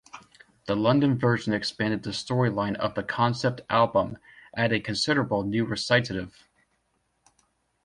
The 0.65 0.75
London 0.75 1.15
version 1.19 1.53
expanded 1.53 2.01
the 2.01 2.09
storyline 2.09 2.75
of 2.77 2.95
the 2.95 3.03
concept 3.03 3.61
album, 3.69 4.17
adding 4.51 4.81
considerable 4.81 5.43
new 5.43 5.63
recitative. 5.63 6.49